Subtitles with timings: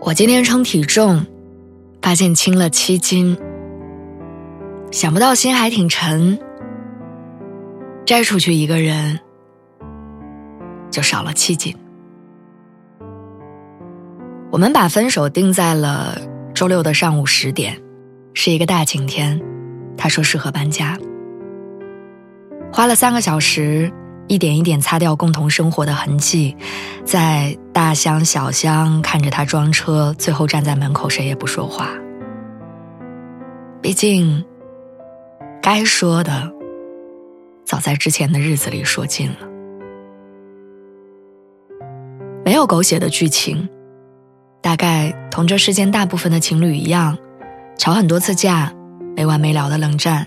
[0.00, 1.26] 我今天称体重，
[2.00, 3.36] 发现轻了七斤。
[4.90, 6.38] 想不到心还挺沉，
[8.06, 9.18] 摘出去一个人，
[10.90, 11.76] 就少了七斤。
[14.50, 16.16] 我们把分手定在了
[16.54, 17.78] 周六的上午十点，
[18.32, 19.38] 是一个大晴天。
[19.96, 20.96] 他说适合搬家，
[22.72, 23.92] 花了三个小时。
[24.28, 26.56] 一点一点擦掉共同生活的痕迹，
[27.04, 31.88] 在大箱小箱看着他装车，最后站在门口谁也不说话。
[33.80, 34.44] 毕竟，
[35.62, 36.52] 该说的，
[37.64, 39.36] 早在之前的日子里说尽了。
[42.44, 43.68] 没有狗血的剧情，
[44.60, 47.16] 大概同这世间大部分的情侣一样，
[47.78, 48.72] 吵很多次架，
[49.16, 50.26] 没完没了的冷战。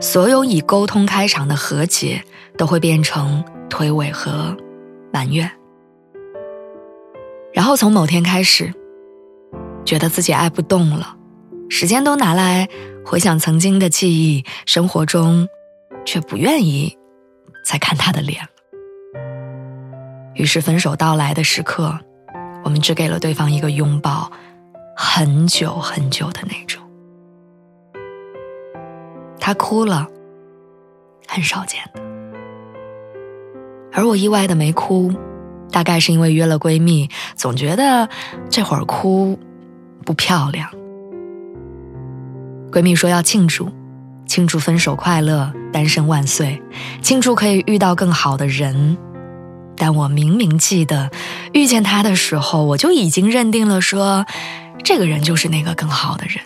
[0.00, 2.22] 所有以沟通开场的和解，
[2.56, 4.56] 都会变成推诿和
[5.12, 5.50] 埋怨。
[7.52, 8.72] 然后从某天开始，
[9.84, 11.16] 觉得自己爱不动了，
[11.68, 12.68] 时间都拿来
[13.04, 15.46] 回想曾经的记忆，生活中
[16.04, 16.96] 却不愿意
[17.64, 18.48] 再看他的脸了。
[20.34, 21.96] 于是分手到来的时刻，
[22.64, 24.32] 我们只给了对方一个拥抱，
[24.96, 26.81] 很久很久的那种。
[29.44, 30.06] 他哭了，
[31.26, 32.00] 很少见的。
[33.92, 35.12] 而我意外的没哭，
[35.72, 38.08] 大概是因为约了闺蜜，总觉得
[38.48, 39.36] 这会儿哭
[40.04, 40.70] 不漂亮。
[42.70, 43.68] 闺蜜说要庆祝，
[44.26, 46.62] 庆祝分手快乐，单身万岁，
[47.02, 48.96] 庆祝可以遇到更好的人。
[49.76, 51.10] 但我明明记得，
[51.52, 54.24] 遇见他的时候，我就已经认定了，说
[54.84, 56.38] 这个人就是那个更好的人。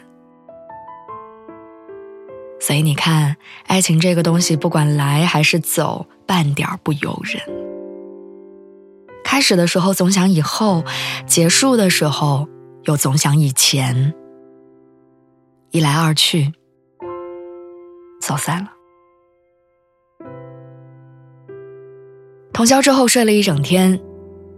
[2.66, 3.37] 所以你看，
[3.69, 7.41] 爱情这个东西，不管来还是走，半点不由人。
[9.22, 10.82] 开始的时候总想以后，
[11.28, 12.49] 结束的时候
[12.82, 14.12] 又总想以前。
[15.71, 16.55] 一来二去，
[18.21, 18.72] 走散了。
[22.53, 24.00] 通宵之后睡了一整天，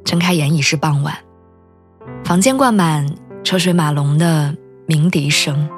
[0.02, 1.14] 睁开眼已是傍晚，
[2.24, 3.06] 房间灌满
[3.44, 5.68] 车水马龙的鸣笛声。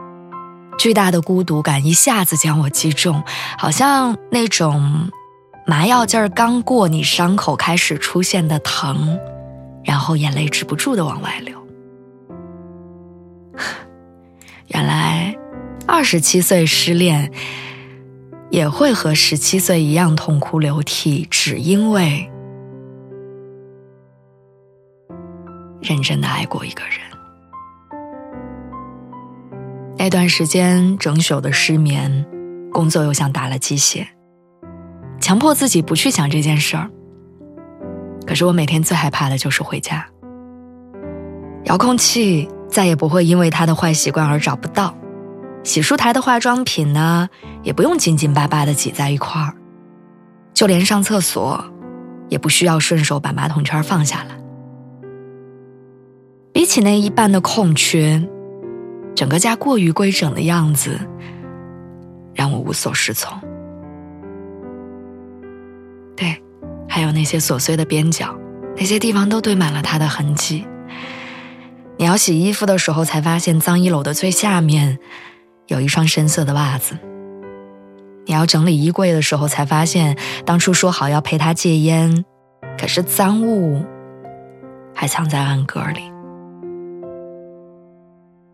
[0.81, 3.23] 巨大的孤独感一下子将我击中，
[3.59, 5.11] 好像那种
[5.67, 9.19] 麻药劲儿刚过，你伤口开始出现的疼，
[9.85, 11.55] 然后眼泪止不住的往外流。
[14.69, 15.37] 原来，
[15.87, 17.31] 二十七岁失恋
[18.49, 22.27] 也会和十七岁一样痛哭流涕，只因为
[25.83, 27.10] 认真的爱过一个人。
[30.03, 32.25] 那段时间整宿的失眠，
[32.73, 34.09] 工作又像打了鸡血，
[35.21, 36.89] 强迫自己不去想这件事儿。
[38.27, 40.07] 可是我每天最害怕的就是回家。
[41.65, 44.97] 遥控器再也不会因为他的坏习惯而找不到，
[45.65, 47.29] 洗漱台的化妆品呢，
[47.63, 49.53] 也不用紧紧巴巴的挤在一块儿，
[50.55, 51.63] 就连上厕所，
[52.31, 54.35] 也不需要顺手把马桶圈放下来。
[56.55, 58.27] 比起那一半的空缺。
[59.15, 60.99] 整个家过于规整的样子，
[62.35, 63.39] 让我无所适从。
[66.17, 66.43] 对，
[66.89, 68.35] 还有那些琐碎的边角，
[68.77, 70.67] 那些地方都堆满了他的痕迹。
[71.99, 74.99] 你要洗衣服的时候，才发现脏衣篓的最下面
[75.67, 76.97] 有一双深色的袜子。
[78.27, 80.17] 你要整理衣柜的时候，才发现
[80.47, 82.25] 当初说好要陪他戒烟，
[82.79, 83.85] 可是赃物
[84.95, 86.11] 还藏在暗格里。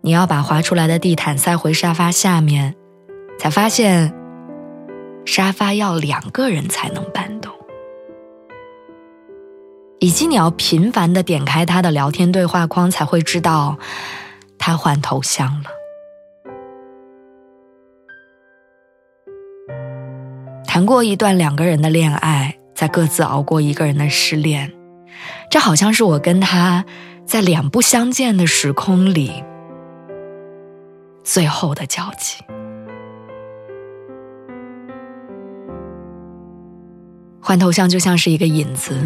[0.06, 2.76] 你要把划出来的地毯塞回沙发下面，
[3.41, 4.14] 才发现
[5.25, 7.53] 沙发要两个人才能搬动。
[9.99, 13.79] 以及你要频繁的点开他的聊天对话框，才会知道
[14.56, 15.70] 他换头像了。
[20.69, 24.73] 谈过一段两个人的恋爱，再各自熬过一个人的失恋，
[25.50, 26.85] 这好像是我跟他
[27.25, 29.43] 在两不相见的时空里。
[31.26, 32.37] 最后的交集，
[37.40, 38.96] 换头像就像是一个引子，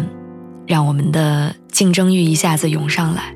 [0.67, 3.35] 让我们的竞争欲一下子涌上来。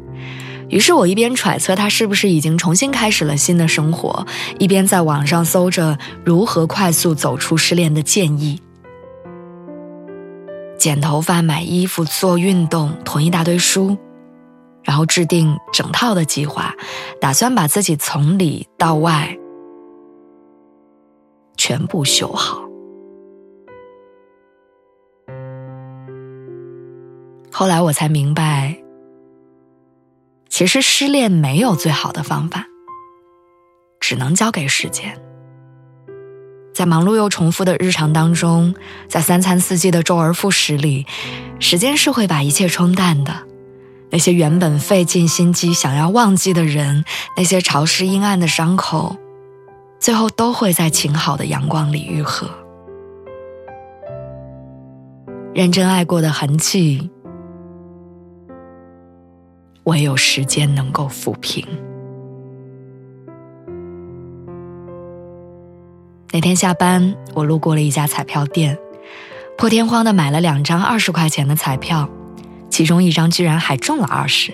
[0.70, 4.24] 于是我一边揣测他是不是已经重新开始了新的生活，
[4.60, 8.62] 一边在网上搜着如何快速走出失恋的建议。
[10.78, 13.98] 剪头发、买衣服、做运动，囤一大堆书，
[14.86, 16.74] 然后制定整套的计划，
[17.20, 19.38] 打算把自己从里到外
[21.58, 22.62] 全部修好。
[27.52, 28.78] 后来我才明白。
[30.48, 32.66] 其实失恋没有最好的方法，
[34.00, 35.22] 只能交给时间。
[36.74, 38.74] 在忙碌又重复的日常当中，
[39.10, 41.06] 在三餐四季的周而复始里，
[41.60, 43.34] 时间是会把一切冲淡的。
[44.16, 47.04] 那些原本费尽心机想要忘记的人，
[47.36, 49.18] 那些潮湿阴暗的伤口，
[50.00, 52.50] 最后都会在晴好的阳光里愈合。
[55.54, 57.12] 认真爱过的痕迹。
[59.84, 61.68] 唯有时间能够抚平。
[66.32, 68.78] 那天下班，我路过了一家彩票店，
[69.58, 72.10] 破天荒的买了两张二十块钱的彩票，
[72.76, 74.54] 其中一张居然还中了二十。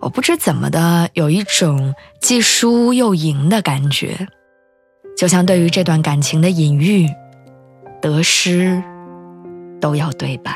[0.00, 4.26] 我不知怎么的，有一种既输又赢的感觉，
[5.16, 7.06] 就像对于这段感情的隐喻，
[8.02, 8.82] 得失
[9.80, 10.52] 都要对半。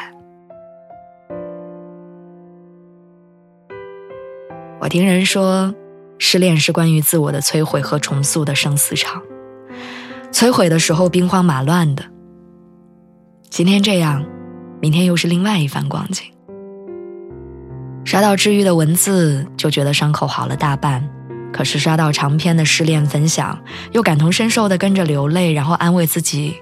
[4.80, 5.72] 我听人说，
[6.18, 9.22] 失恋是关于自我的摧毁和重塑的生死场。
[10.32, 12.02] 摧毁的时候兵荒马乱的，
[13.50, 14.26] 今天这样，
[14.84, 16.26] 明天又是另外一番光景。
[18.04, 21.00] 刷到治愈的文字，就觉得伤口好了大半；
[21.54, 23.58] 可是刷到长篇的失恋分享，
[23.92, 26.56] 又感同身受的跟着流泪，然后安慰自己：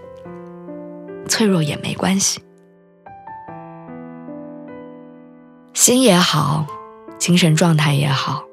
[1.27, 2.41] 脆弱也没关系，
[5.75, 6.65] 心也好。
[7.19, 8.45] 精神状态也好，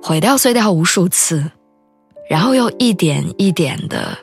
[0.00, 1.50] 毁掉碎掉无数次，
[2.28, 4.16] 然后又一点一点的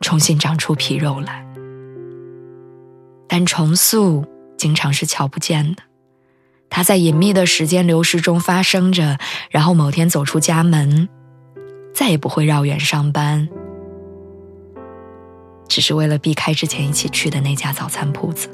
[0.00, 1.49] 重新长出皮肉来。
[3.32, 4.24] 但重塑
[4.56, 5.84] 经常是瞧不见的，
[6.68, 9.18] 它在隐秘的时间流逝中发生着，
[9.50, 11.08] 然后某天走出家门，
[11.94, 13.48] 再也不会绕远上班，
[15.68, 18.48] 只是为了避开之前一起去的那家早餐铺子。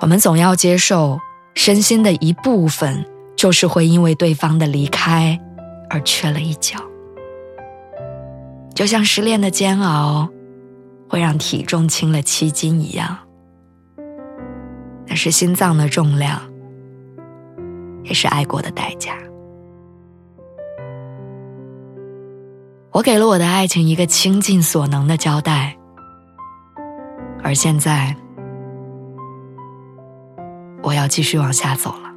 [0.00, 1.18] 我们总要接受，
[1.54, 5.40] 身心的一部分就是会因为对方的离开
[5.88, 6.78] 而缺了一角，
[8.74, 10.28] 就像失恋的煎熬
[11.12, 13.18] 会让体重轻了七斤一样。
[15.06, 16.40] 那是心脏的重量，
[18.02, 19.12] 也是爱过的代价。
[22.92, 25.76] 我给了我的爱情一个倾尽所能的交代，
[27.42, 28.16] 而现在。
[30.82, 32.11] 我要继续往下走了。